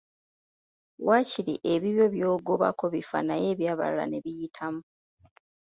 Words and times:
Wakiri 1.07 1.53
ebibyo 1.73 2.05
byogobako 2.13 2.85
bifa 2.93 3.19
naye 3.27 3.45
ebyabalala 3.53 4.05
ne 4.07 4.19
biyitamu 4.23 4.81